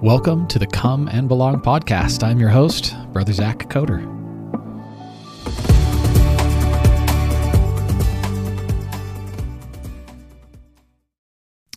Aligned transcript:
Welcome 0.00 0.46
to 0.48 0.58
the 0.58 0.66
Come 0.66 1.08
and 1.08 1.28
Belong 1.28 1.60
podcast. 1.60 2.22
I'm 2.22 2.38
your 2.38 2.50
host, 2.50 2.94
Brother 3.12 3.32
Zach 3.32 3.68
Coder. 3.68 4.02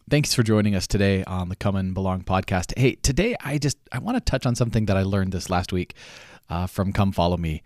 Thanks 0.09 0.33
for 0.33 0.43
joining 0.43 0.75
us 0.75 0.87
today 0.87 1.23
on 1.23 1.49
the 1.49 1.55
Come 1.55 1.75
and 1.75 1.93
Belong 1.93 2.23
podcast. 2.23 2.77
Hey, 2.77 2.95
today 2.95 3.35
I 3.43 3.57
just 3.57 3.77
I 3.91 3.99
want 3.99 4.17
to 4.17 4.21
touch 4.21 4.45
on 4.45 4.55
something 4.55 4.85
that 4.87 4.97
I 4.97 5.03
learned 5.03 5.31
this 5.31 5.49
last 5.49 5.71
week 5.71 5.95
uh, 6.49 6.67
from 6.67 6.91
Come 6.93 7.11
Follow 7.11 7.37
Me, 7.37 7.63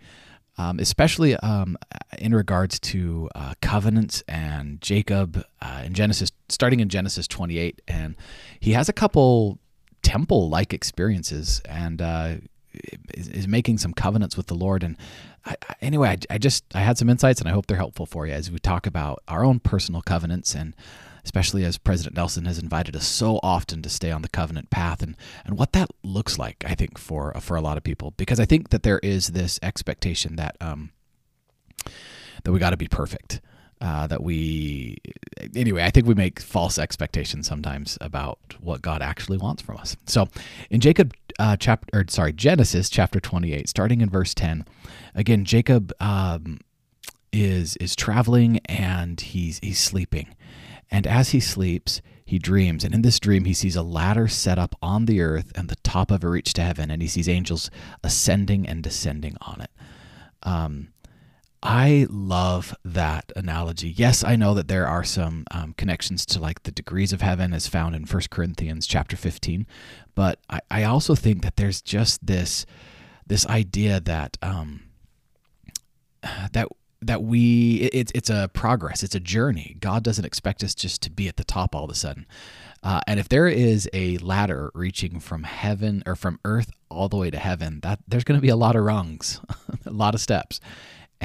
um, 0.58 0.78
especially 0.78 1.36
um, 1.36 1.76
in 2.18 2.34
regards 2.34 2.78
to 2.80 3.28
uh, 3.34 3.54
covenants 3.60 4.22
and 4.28 4.80
Jacob 4.80 5.44
uh, 5.60 5.82
in 5.84 5.92
Genesis, 5.92 6.30
starting 6.48 6.80
in 6.80 6.88
Genesis 6.88 7.26
28, 7.26 7.82
and 7.88 8.16
he 8.60 8.72
has 8.72 8.88
a 8.88 8.92
couple 8.92 9.58
temple 10.06 10.48
like 10.48 10.72
experiences 10.72 11.60
and 11.68 12.00
uh, 12.00 12.36
is, 13.12 13.26
is, 13.26 13.48
making 13.48 13.76
some 13.76 13.92
covenants 13.92 14.36
with 14.36 14.46
the 14.46 14.54
Lord. 14.54 14.84
And 14.84 14.96
I, 15.44 15.56
anyway, 15.82 16.10
I, 16.10 16.34
I, 16.34 16.38
just 16.38 16.64
I 16.76 16.78
had 16.78 16.96
some 16.96 17.10
insights, 17.10 17.40
and 17.40 17.48
I 17.48 17.52
hope 17.52 17.66
they're 17.66 17.76
helpful 17.76 18.06
for 18.06 18.24
you 18.24 18.32
as 18.32 18.48
we 18.48 18.60
talk 18.60 18.86
about 18.86 19.20
our 19.26 19.44
own 19.44 19.58
personal 19.58 20.02
covenants, 20.02 20.54
and 20.54 20.76
especially 21.24 21.64
as 21.64 21.76
President 21.76 22.14
Nelson 22.14 22.44
has 22.44 22.60
invited 22.60 22.94
us 22.94 23.04
so 23.04 23.40
often 23.42 23.82
to 23.82 23.88
stay 23.88 24.12
on 24.12 24.22
the 24.22 24.28
covenant 24.28 24.70
path, 24.70 25.02
and 25.02 25.16
and 25.44 25.58
what 25.58 25.72
that 25.72 25.90
looks 26.04 26.38
like. 26.38 26.64
I 26.64 26.76
think 26.76 26.98
for 26.98 27.34
for 27.40 27.56
a 27.56 27.60
lot 27.60 27.76
of 27.76 27.82
people, 27.82 28.14
because 28.16 28.38
I 28.38 28.44
think 28.44 28.70
that 28.70 28.84
there 28.84 29.00
is 29.00 29.28
this 29.28 29.58
expectation 29.60 30.36
that 30.36 30.56
um 30.60 30.90
that 32.44 32.52
we 32.52 32.60
got 32.60 32.70
to 32.70 32.76
be 32.76 32.86
perfect 32.86 33.40
uh, 33.80 34.06
that 34.06 34.22
we 34.22 34.96
anyway 35.54 35.82
i 35.82 35.90
think 35.90 36.06
we 36.06 36.14
make 36.14 36.40
false 36.40 36.78
expectations 36.78 37.46
sometimes 37.46 37.98
about 38.00 38.38
what 38.60 38.80
god 38.82 39.02
actually 39.02 39.38
wants 39.38 39.62
from 39.62 39.76
us. 39.76 39.96
So 40.06 40.28
in 40.70 40.80
jacob 40.80 41.14
uh, 41.38 41.56
chapter 41.56 41.98
or 41.98 42.04
sorry 42.08 42.32
genesis 42.32 42.88
chapter 42.88 43.20
28 43.20 43.68
starting 43.68 44.00
in 44.00 44.08
verse 44.08 44.32
10 44.34 44.64
again 45.14 45.44
jacob 45.44 45.92
um, 46.00 46.60
is 47.36 47.76
is 47.76 47.94
traveling 47.94 48.60
and 48.66 49.20
he's 49.20 49.58
he's 49.62 49.78
sleeping. 49.78 50.34
And 50.90 51.06
as 51.06 51.30
he 51.30 51.40
sleeps 51.40 52.00
he 52.24 52.40
dreams. 52.40 52.82
And 52.82 52.92
in 52.92 53.02
this 53.02 53.20
dream 53.20 53.44
he 53.44 53.54
sees 53.54 53.76
a 53.76 53.82
ladder 53.82 54.26
set 54.26 54.58
up 54.58 54.74
on 54.82 55.06
the 55.06 55.20
earth 55.20 55.52
and 55.54 55.68
the 55.68 55.76
top 55.76 56.10
of 56.10 56.24
it 56.24 56.28
reach 56.28 56.52
to 56.54 56.62
heaven 56.62 56.90
and 56.90 57.00
he 57.00 57.08
sees 57.08 57.28
angels 57.28 57.70
ascending 58.02 58.66
and 58.66 58.82
descending 58.82 59.36
on 59.40 59.60
it. 59.60 59.70
Um, 60.42 60.88
I 61.68 62.06
love 62.08 62.76
that 62.84 63.32
analogy. 63.34 63.88
Yes, 63.88 64.22
I 64.22 64.36
know 64.36 64.54
that 64.54 64.68
there 64.68 64.86
are 64.86 65.02
some 65.02 65.44
um, 65.50 65.74
connections 65.76 66.24
to 66.26 66.38
like 66.38 66.62
the 66.62 66.70
degrees 66.70 67.12
of 67.12 67.22
heaven 67.22 67.52
as 67.52 67.66
found 67.66 67.96
in 67.96 68.04
1 68.04 68.22
Corinthians 68.30 68.86
chapter 68.86 69.16
15, 69.16 69.66
but 70.14 70.38
I, 70.48 70.60
I 70.70 70.84
also 70.84 71.16
think 71.16 71.42
that 71.42 71.56
there's 71.56 71.82
just 71.82 72.24
this 72.24 72.66
this 73.26 73.44
idea 73.48 73.98
that 73.98 74.38
um, 74.42 74.84
that 76.52 76.68
that 77.02 77.24
we 77.24 77.90
it's 77.92 78.12
it's 78.14 78.30
a 78.30 78.48
progress, 78.54 79.02
it's 79.02 79.16
a 79.16 79.20
journey. 79.20 79.76
God 79.80 80.04
doesn't 80.04 80.24
expect 80.24 80.62
us 80.62 80.72
just 80.72 81.02
to 81.02 81.10
be 81.10 81.26
at 81.26 81.36
the 81.36 81.42
top 81.42 81.74
all 81.74 81.82
of 81.82 81.90
a 81.90 81.96
sudden. 81.96 82.26
Uh, 82.84 83.00
and 83.08 83.18
if 83.18 83.28
there 83.28 83.48
is 83.48 83.90
a 83.92 84.18
ladder 84.18 84.70
reaching 84.72 85.18
from 85.18 85.42
heaven 85.42 86.04
or 86.06 86.14
from 86.14 86.38
earth 86.44 86.70
all 86.88 87.08
the 87.08 87.16
way 87.16 87.28
to 87.28 87.38
heaven, 87.38 87.80
that 87.80 87.98
there's 88.06 88.22
going 88.22 88.38
to 88.38 88.42
be 88.42 88.50
a 88.50 88.54
lot 88.54 88.76
of 88.76 88.84
rungs, 88.84 89.40
a 89.84 89.90
lot 89.90 90.14
of 90.14 90.20
steps 90.20 90.60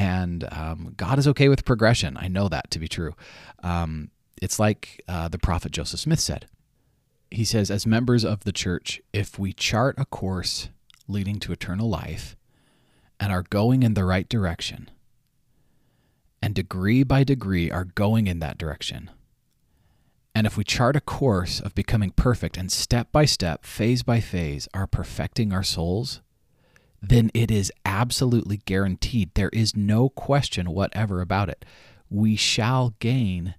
and 0.01 0.47
um, 0.51 0.93
God 0.97 1.19
is 1.19 1.27
okay 1.27 1.47
with 1.47 1.63
progression. 1.63 2.17
I 2.17 2.27
know 2.27 2.49
that 2.49 2.71
to 2.71 2.79
be 2.79 2.87
true. 2.87 3.13
Um, 3.61 4.09
it's 4.41 4.57
like 4.57 5.03
uh, 5.07 5.27
the 5.27 5.37
prophet 5.37 5.71
Joseph 5.71 5.99
Smith 5.99 6.19
said. 6.19 6.47
He 7.29 7.45
says, 7.45 7.69
as 7.69 7.85
members 7.85 8.25
of 8.25 8.43
the 8.43 8.51
church, 8.51 8.99
if 9.13 9.37
we 9.37 9.53
chart 9.53 9.93
a 9.99 10.05
course 10.05 10.69
leading 11.07 11.39
to 11.41 11.51
eternal 11.51 11.87
life 11.87 12.35
and 13.19 13.31
are 13.31 13.43
going 13.43 13.83
in 13.83 13.93
the 13.93 14.03
right 14.03 14.27
direction, 14.27 14.89
and 16.41 16.55
degree 16.55 17.03
by 17.03 17.23
degree 17.23 17.69
are 17.69 17.85
going 17.85 18.25
in 18.25 18.39
that 18.39 18.57
direction, 18.57 19.11
and 20.33 20.47
if 20.47 20.57
we 20.57 20.63
chart 20.63 20.95
a 20.95 21.01
course 21.01 21.59
of 21.59 21.75
becoming 21.75 22.09
perfect 22.09 22.57
and 22.57 22.71
step 22.71 23.11
by 23.11 23.25
step, 23.25 23.65
phase 23.65 24.01
by 24.01 24.19
phase, 24.19 24.67
are 24.73 24.87
perfecting 24.87 25.53
our 25.53 25.61
souls, 25.61 26.21
then 27.01 27.31
it 27.33 27.49
is 27.49 27.71
absolutely 27.85 28.57
guaranteed. 28.57 29.33
There 29.33 29.49
is 29.49 29.75
no 29.75 30.09
question 30.09 30.71
whatever 30.71 31.21
about 31.21 31.49
it. 31.49 31.65
We 32.09 32.35
shall 32.35 32.93
gain 32.99 33.55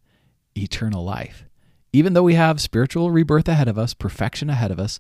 eternal 0.57 1.05
life. 1.05 1.45
Even 1.93 2.13
though 2.13 2.23
we 2.23 2.35
have 2.35 2.61
spiritual 2.61 3.11
rebirth 3.11 3.49
ahead 3.49 3.69
of 3.69 3.79
us, 3.79 3.95
perfection 3.95 4.49
ahead 4.49 4.71
of 4.71 4.79
us, 4.79 4.99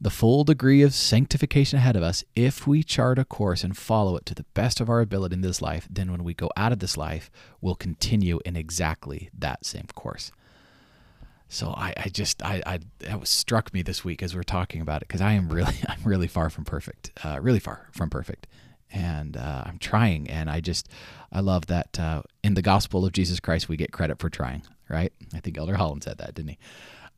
the 0.00 0.10
full 0.10 0.44
degree 0.44 0.82
of 0.82 0.94
sanctification 0.94 1.78
ahead 1.78 1.96
of 1.96 2.02
us, 2.02 2.22
if 2.34 2.66
we 2.66 2.82
chart 2.82 3.18
a 3.18 3.24
course 3.24 3.64
and 3.64 3.76
follow 3.76 4.16
it 4.16 4.26
to 4.26 4.34
the 4.34 4.44
best 4.54 4.80
of 4.80 4.90
our 4.90 5.00
ability 5.00 5.34
in 5.34 5.40
this 5.40 5.62
life, 5.62 5.88
then 5.90 6.10
when 6.10 6.22
we 6.22 6.34
go 6.34 6.50
out 6.56 6.72
of 6.72 6.78
this 6.78 6.96
life, 6.96 7.30
we'll 7.60 7.74
continue 7.74 8.38
in 8.44 8.56
exactly 8.56 9.30
that 9.36 9.64
same 9.64 9.86
course. 9.94 10.30
So 11.48 11.68
I, 11.68 11.94
I 11.96 12.08
just 12.08 12.42
I, 12.42 12.62
I 12.66 12.78
that 13.00 13.20
was 13.20 13.30
struck 13.30 13.72
me 13.72 13.82
this 13.82 14.04
week 14.04 14.22
as 14.22 14.34
we 14.34 14.40
are 14.40 14.44
talking 14.44 14.80
about 14.80 15.02
it 15.02 15.08
because 15.08 15.20
I 15.20 15.32
am 15.32 15.48
really 15.48 15.76
I'm 15.88 16.02
really 16.04 16.26
far 16.26 16.50
from 16.50 16.64
perfect, 16.64 17.12
uh, 17.24 17.38
really 17.40 17.60
far 17.60 17.88
from 17.92 18.10
perfect, 18.10 18.46
and 18.92 19.36
uh, 19.36 19.62
I'm 19.64 19.78
trying. 19.78 20.28
And 20.28 20.50
I 20.50 20.60
just 20.60 20.88
I 21.32 21.40
love 21.40 21.66
that 21.66 21.98
uh, 21.98 22.22
in 22.42 22.54
the 22.54 22.62
gospel 22.62 23.04
of 23.04 23.12
Jesus 23.12 23.40
Christ 23.40 23.68
we 23.68 23.76
get 23.76 23.92
credit 23.92 24.18
for 24.18 24.28
trying. 24.28 24.62
Right? 24.88 25.12
I 25.34 25.40
think 25.40 25.58
Elder 25.58 25.76
Holland 25.76 26.04
said 26.04 26.18
that, 26.18 26.34
didn't 26.34 26.50
he? 26.50 26.58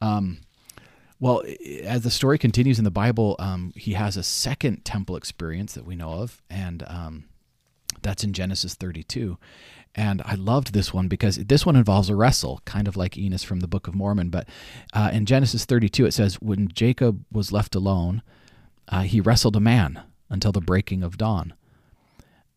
Um, 0.01 0.41
well, 1.21 1.43
as 1.83 2.03
the 2.03 2.11
story 2.11 2.39
continues 2.39 2.79
in 2.79 2.85
the 2.85 2.91
Bible, 2.91 3.35
um, 3.39 3.73
he 3.75 3.95
has 3.95 4.17
a 4.17 4.23
second 4.23 4.85
temple 4.85 5.17
experience 5.17 5.75
that 5.75 5.85
we 5.85 5.97
know 5.97 6.13
of, 6.13 6.41
and 6.49 6.85
um, 6.87 7.25
that's 8.03 8.25
in 8.25 8.33
Genesis 8.33 8.75
32. 8.75 9.39
And 9.95 10.23
I 10.25 10.35
loved 10.35 10.73
this 10.73 10.93
one 10.93 11.09
because 11.09 11.37
this 11.37 11.67
one 11.67 11.75
involves 11.75 12.09
a 12.09 12.15
wrestle, 12.15 12.61
kind 12.65 12.87
of 12.87 12.97
like 12.97 13.19
Enos 13.19 13.43
from 13.43 13.61
the 13.61 13.67
Book 13.67 13.89
of 13.89 13.95
Mormon. 13.95 14.31
But 14.31 14.49
uh, 14.93 15.11
in 15.13 15.27
Genesis 15.27 15.65
32, 15.65 16.07
it 16.07 16.15
says, 16.15 16.41
When 16.41 16.69
Jacob 16.69 17.25
was 17.33 17.53
left 17.53 17.75
alone, 17.75 18.23
uh, 18.89 19.03
he 19.03 19.21
wrestled 19.21 19.57
a 19.57 19.61
man 19.61 20.01
until 20.31 20.53
the 20.53 20.61
breaking 20.61 21.03
of 21.03 21.19
dawn. 21.19 21.55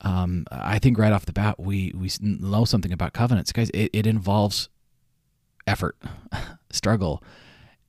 Um, 0.01 0.45
I 0.51 0.79
think 0.79 0.97
right 0.97 1.13
off 1.13 1.25
the 1.25 1.33
bat, 1.33 1.59
we, 1.59 1.93
we 1.95 2.09
know 2.21 2.65
something 2.65 2.91
about 2.91 3.13
covenants, 3.13 3.51
guys. 3.51 3.69
It, 3.71 3.89
it 3.93 4.07
involves 4.07 4.69
effort, 5.67 5.97
struggle. 6.71 7.23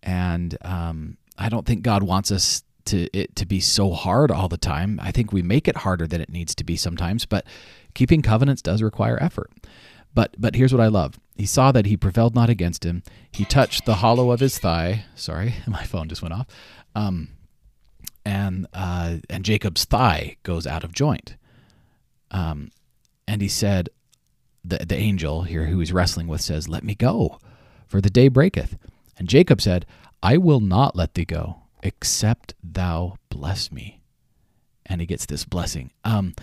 And 0.02 0.56
um, 0.62 1.16
I 1.38 1.48
don't 1.48 1.66
think 1.66 1.82
God 1.82 2.02
wants 2.02 2.30
us 2.30 2.62
to 2.86 3.08
it 3.16 3.36
to 3.36 3.46
be 3.46 3.60
so 3.60 3.92
hard 3.92 4.30
all 4.30 4.48
the 4.48 4.56
time. 4.56 4.98
I 5.02 5.12
think 5.12 5.32
we 5.32 5.42
make 5.42 5.68
it 5.68 5.78
harder 5.78 6.06
than 6.06 6.20
it 6.20 6.30
needs 6.30 6.54
to 6.56 6.64
be 6.64 6.76
sometimes, 6.76 7.26
but 7.26 7.46
keeping 7.94 8.22
covenants 8.22 8.62
does 8.62 8.82
require 8.82 9.18
effort. 9.20 9.50
But 10.14 10.34
but 10.38 10.54
here's 10.54 10.72
what 10.72 10.82
I 10.82 10.88
love. 10.88 11.18
He 11.36 11.46
saw 11.46 11.72
that 11.72 11.86
he 11.86 11.96
prevailed 11.96 12.34
not 12.34 12.50
against 12.50 12.84
him. 12.84 13.02
He 13.30 13.44
touched 13.44 13.86
the 13.86 13.96
hollow 13.96 14.30
of 14.30 14.40
his 14.40 14.58
thigh. 14.58 15.04
Sorry, 15.14 15.54
my 15.66 15.84
phone 15.84 16.08
just 16.08 16.22
went 16.22 16.34
off. 16.34 16.46
Um, 16.94 17.28
and 18.24 18.66
uh, 18.72 19.16
and 19.30 19.44
Jacob's 19.44 19.84
thigh 19.84 20.36
goes 20.42 20.66
out 20.66 20.84
of 20.84 20.92
joint. 20.92 21.36
Um, 22.30 22.70
and 23.26 23.42
he 23.42 23.48
said, 23.48 23.88
the 24.64 24.78
the 24.78 24.96
angel 24.96 25.42
here 25.42 25.66
who 25.66 25.78
he's 25.78 25.92
wrestling 25.92 26.28
with 26.28 26.40
says, 26.40 26.68
"Let 26.68 26.84
me 26.84 26.94
go, 26.94 27.38
for 27.86 28.00
the 28.00 28.10
day 28.10 28.28
breaketh." 28.28 28.76
And 29.18 29.28
Jacob 29.28 29.60
said, 29.60 29.86
"I 30.22 30.36
will 30.36 30.60
not 30.60 30.94
let 30.94 31.14
thee 31.14 31.24
go 31.24 31.61
except 31.82 32.54
thou 32.62 33.16
bless 33.28 33.72
me. 33.72 34.00
And 34.86 35.00
he 35.00 35.06
gets 35.06 35.26
this 35.26 35.44
blessing. 35.44 35.90
Um, 36.04 36.34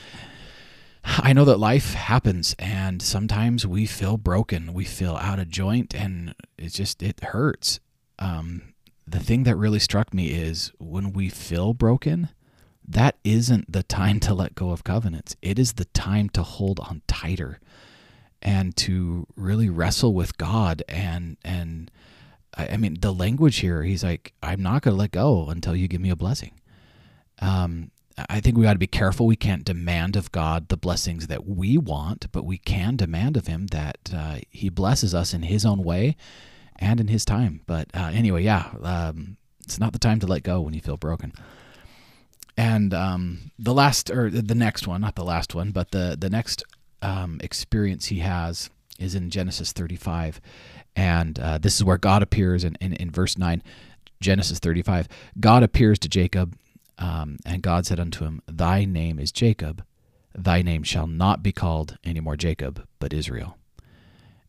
I 1.04 1.34
know 1.34 1.46
that 1.46 1.58
life 1.58 1.94
happens 1.94 2.56
and 2.60 3.02
sometimes 3.02 3.66
we 3.66 3.86
feel 3.86 4.18
broken. 4.18 4.74
We 4.74 4.86
feel 4.86 5.16
out 5.16 5.40
of 5.40 5.50
joint 5.50 5.94
and 5.96 6.36
it 6.58 6.70
just, 6.70 7.02
it 7.02 7.24
hurts. 7.24 7.80
Um, 8.18 8.74
the 9.08 9.20
thing 9.20 9.44
that 9.44 9.56
really 9.56 9.80
struck 9.80 10.14
me 10.14 10.28
is 10.28 10.72
when 10.78 11.14
we 11.14 11.30
feel 11.30 11.74
broken, 11.74 12.30
that 12.88 13.18
isn't 13.24 13.72
the 13.72 13.84
time 13.84 14.20
to 14.22 14.34
let 14.34 14.56
go 14.56 14.72
of 14.72 14.84
covenants. 14.84 15.36
It 15.42 15.58
is 15.60 15.74
the 15.74 15.86
time 15.86 16.30
to 16.30 16.44
hold 16.44 16.80
on 16.80 17.02
tighter 17.08 17.60
and 18.42 18.76
to 18.78 19.28
really 19.36 19.70
wrestle 19.70 20.14
with 20.14 20.38
God 20.38 20.84
and, 20.88 21.38
and, 21.44 21.92
I, 22.56 22.70
I 22.70 22.78
mean, 22.78 22.98
the 23.00 23.14
language 23.14 23.58
here, 23.58 23.84
he's 23.84 24.04
like, 24.04 24.34
I'm 24.42 24.62
not 24.62 24.82
going 24.82 24.96
to 24.96 25.00
let 25.00 25.12
go 25.12 25.50
until 25.50 25.76
you 25.76 25.88
give 25.88 26.02
me 26.02 26.10
a 26.10 26.16
blessing. 26.16 26.60
Um, 27.40 27.92
I 28.30 28.40
think 28.42 28.58
we 28.58 28.64
got 28.64 28.74
to 28.74 28.80
be 28.80 28.88
careful. 28.88 29.28
We 29.28 29.36
can't 29.36 29.64
demand 29.64 30.16
of 30.16 30.32
God 30.32 30.68
the 30.68 30.78
blessings 30.78 31.28
that 31.28 31.48
we 31.48 31.78
want, 31.78 32.32
but 32.32 32.44
we 32.44 32.58
can 32.58 32.96
demand 32.96 33.38
of 33.38 33.48
Him 33.48 33.68
that 33.68 33.98
uh, 34.14 34.40
He 34.50 34.70
blesses 34.70 35.16
us 35.16 35.34
in 35.34 35.44
His 35.44 35.66
own 35.66 35.84
way 35.84 36.18
and 36.76 37.00
in 37.00 37.08
His 37.08 37.24
time. 37.24 37.62
But 37.66 37.90
uh, 37.94 38.12
anyway, 38.14 38.44
yeah, 38.44 38.72
um, 38.84 39.38
it's 39.64 39.80
not 39.80 39.94
the 39.94 40.00
time 40.00 40.20
to 40.20 40.28
let 40.28 40.44
go 40.44 40.60
when 40.60 40.74
you 40.74 40.82
feel 40.82 40.98
broken. 40.98 41.32
And 42.58 42.94
um, 42.94 43.52
the 43.58 43.74
last, 43.74 44.10
or 44.10 44.30
the 44.30 44.56
next 44.56 44.86
one, 44.86 45.02
not 45.02 45.16
the 45.16 45.24
last 45.24 45.56
one, 45.56 45.72
but 45.72 45.92
the 45.92 46.18
the 46.20 46.30
next 46.30 46.64
um, 47.02 47.40
experience 47.42 48.08
he 48.08 48.20
has 48.20 48.70
is 49.00 49.16
in 49.16 49.30
Genesis 49.30 49.72
35, 49.72 50.42
and 50.96 51.40
uh, 51.40 51.58
this 51.58 51.76
is 51.76 51.84
where 51.84 51.98
God 51.98 52.22
appears 52.24 52.64
in, 52.64 52.76
in, 52.82 52.94
in 52.94 53.12
verse 53.12 53.38
9. 53.38 53.64
Genesis 54.22 54.60
35, 54.60 55.08
God 55.40 55.64
appears 55.64 55.98
to 56.00 56.10
Jacob, 56.10 56.58
um, 56.98 57.38
and 57.46 57.62
God 57.62 57.86
said 57.86 58.00
unto 58.00 58.26
him, 58.26 58.42
Thy 58.48 58.84
name 58.84 59.18
is 59.18 59.32
Jacob. 59.32 59.84
Thy 60.36 60.62
name 60.62 60.84
shall 60.84 61.08
not 61.08 61.42
be 61.42 61.52
called 61.52 61.98
any 62.04 62.20
more 62.20 62.36
Jacob, 62.36 62.86
but 63.00 63.14
Israel. 63.14 63.58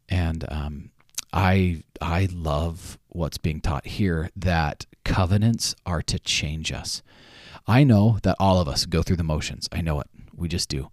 And 0.09 0.45
um, 0.49 0.91
I 1.33 1.83
I 2.01 2.29
love 2.33 2.99
what's 3.09 3.39
being 3.39 3.61
taught 3.61 3.87
here 3.87 4.31
that 4.37 4.87
covenants 5.05 5.75
are 5.87 6.03
to 6.03 6.19
change 6.19 6.73
us. 6.73 7.03
I 7.67 7.85
know 7.85 8.19
that 8.23 8.37
all 8.41 8.61
of 8.61 8.69
us 8.69 8.87
go 8.87 9.03
through 9.03 9.17
the 9.17 9.25
motions. 9.25 9.69
I 9.73 9.81
know 9.81 10.01
it. 10.01 10.09
We 10.35 10.49
just 10.49 10.69
do. 10.69 10.91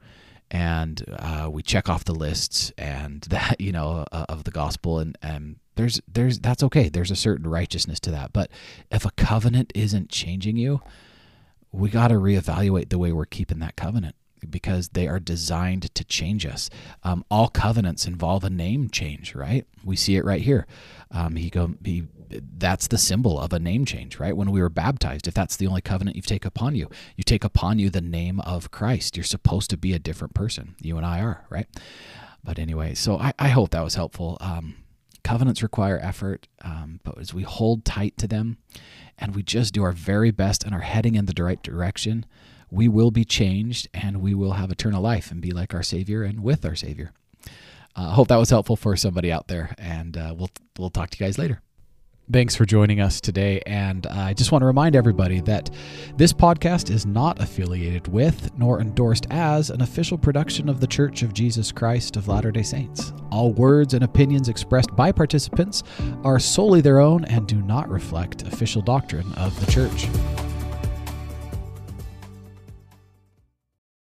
And 0.49 1.03
uh, 1.19 1.49
we 1.51 1.61
check 1.61 1.89
off 1.89 2.05
the 2.05 2.15
lists 2.15 2.71
and 2.77 3.21
that, 3.29 3.59
you 3.59 3.71
know, 3.71 4.05
uh, 4.11 4.25
of 4.29 4.43
the 4.43 4.51
gospel. 4.51 4.99
And, 4.99 5.17
and 5.21 5.57
there's, 5.75 6.01
there's, 6.07 6.39
that's 6.39 6.63
okay. 6.63 6.89
There's 6.89 7.11
a 7.11 7.15
certain 7.15 7.47
righteousness 7.47 7.99
to 8.01 8.11
that. 8.11 8.33
But 8.33 8.49
if 8.91 9.05
a 9.05 9.11
covenant 9.11 9.71
isn't 9.75 10.09
changing 10.09 10.57
you, 10.57 10.81
we 11.71 11.89
got 11.89 12.07
to 12.09 12.15
reevaluate 12.15 12.89
the 12.89 12.97
way 12.97 13.11
we're 13.11 13.25
keeping 13.25 13.59
that 13.59 13.75
covenant 13.75 14.15
because 14.49 14.89
they 14.89 15.07
are 15.07 15.19
designed 15.19 15.93
to 15.93 16.03
change 16.03 16.45
us. 16.45 16.69
Um, 17.03 17.25
all 17.29 17.47
covenants 17.47 18.05
involve 18.05 18.43
a 18.43 18.49
name 18.49 18.89
change, 18.89 19.35
right? 19.35 19.65
We 19.83 19.95
see 19.95 20.15
it 20.15 20.25
right 20.25 20.41
here. 20.41 20.65
Um, 21.11 21.35
he 21.35 21.49
go, 21.49 21.73
he, 21.83 22.07
that's 22.29 22.87
the 22.87 22.97
symbol 22.97 23.39
of 23.39 23.53
a 23.53 23.59
name 23.59 23.85
change, 23.85 24.19
right? 24.19 24.35
When 24.35 24.51
we 24.51 24.61
were 24.61 24.69
baptized, 24.69 25.27
if 25.27 25.33
that's 25.33 25.55
the 25.55 25.67
only 25.67 25.81
covenant 25.81 26.15
you 26.15 26.21
take 26.21 26.45
upon 26.45 26.75
you, 26.75 26.89
you 27.15 27.23
take 27.23 27.43
upon 27.43 27.79
you 27.79 27.89
the 27.89 28.01
name 28.01 28.39
of 28.41 28.71
Christ. 28.71 29.15
You're 29.15 29.23
supposed 29.23 29.69
to 29.69 29.77
be 29.77 29.93
a 29.93 29.99
different 29.99 30.33
person. 30.33 30.75
You 30.81 30.97
and 30.97 31.05
I 31.05 31.21
are, 31.21 31.45
right? 31.49 31.67
But 32.43 32.59
anyway, 32.59 32.93
so 32.93 33.17
I, 33.17 33.33
I 33.37 33.49
hope 33.49 33.71
that 33.71 33.83
was 33.83 33.95
helpful. 33.95 34.37
Um, 34.39 34.75
covenants 35.23 35.63
require 35.63 35.99
effort, 36.01 36.47
um, 36.61 36.99
but 37.03 37.17
as 37.17 37.33
we 37.33 37.43
hold 37.43 37.83
tight 37.83 38.17
to 38.17 38.27
them 38.27 38.57
and 39.17 39.35
we 39.35 39.43
just 39.43 39.73
do 39.73 39.83
our 39.83 39.91
very 39.91 40.31
best 40.31 40.63
and 40.63 40.73
are 40.73 40.81
heading 40.81 41.15
in 41.15 41.25
the 41.25 41.43
right 41.43 41.61
direction, 41.61 42.25
we 42.69 42.87
will 42.87 43.11
be 43.11 43.25
changed 43.25 43.87
and 43.93 44.21
we 44.21 44.33
will 44.33 44.53
have 44.53 44.71
eternal 44.71 45.01
life 45.01 45.31
and 45.31 45.41
be 45.41 45.51
like 45.51 45.73
our 45.73 45.83
Savior 45.83 46.23
and 46.23 46.41
with 46.43 46.65
our 46.65 46.75
Savior. 46.75 47.11
I 47.95 48.05
uh, 48.05 48.09
hope 48.11 48.27
that 48.27 48.37
was 48.37 48.51
helpful 48.51 48.75
for 48.75 48.95
somebody 48.95 49.31
out 49.31 49.47
there, 49.47 49.73
and 49.79 50.15
uh, 50.15 50.35
we'll 50.37 50.51
we'll 50.77 50.91
talk 50.91 51.09
to 51.09 51.17
you 51.19 51.25
guys 51.25 51.39
later. 51.39 51.63
Thanks 52.29 52.57
for 52.57 52.65
joining 52.65 52.99
us 52.99 53.21
today. 53.21 53.61
And 53.65 54.05
I 54.05 54.33
just 54.33 54.51
want 54.51 54.61
to 54.61 54.65
remind 54.65 54.97
everybody 54.97 55.39
that 55.41 55.69
this 56.17 56.33
podcast 56.33 56.89
is 56.89 57.05
not 57.05 57.41
affiliated 57.41 58.09
with 58.09 58.51
nor 58.57 58.81
endorsed 58.81 59.27
as 59.29 59.69
an 59.69 59.81
official 59.81 60.17
production 60.17 60.67
of 60.67 60.81
the 60.81 60.87
Church 60.87 61.23
of 61.23 61.33
Jesus 61.33 61.71
Christ 61.71 62.17
of 62.17 62.27
Latter 62.27 62.51
day 62.51 62.63
Saints. 62.63 63.13
All 63.31 63.53
words 63.53 63.93
and 63.93 64.03
opinions 64.03 64.49
expressed 64.49 64.93
by 64.93 65.13
participants 65.13 65.83
are 66.25 66.37
solely 66.37 66.81
their 66.81 66.99
own 66.99 67.23
and 67.25 67.47
do 67.47 67.61
not 67.61 67.87
reflect 67.87 68.41
official 68.41 68.81
doctrine 68.81 69.33
of 69.35 69.57
the 69.65 69.71
Church. 69.71 70.07